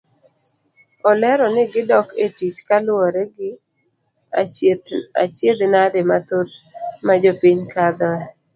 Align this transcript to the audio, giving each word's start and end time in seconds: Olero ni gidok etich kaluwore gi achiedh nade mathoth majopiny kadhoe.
Olero 1.09 1.45
ni 1.55 1.63
gidok 1.71 2.07
etich 2.25 2.59
kaluwore 2.67 3.23
gi 3.35 3.49
achiedh 5.23 5.61
nade 5.73 5.99
mathoth 6.09 6.53
majopiny 7.05 7.61
kadhoe. 7.73 8.21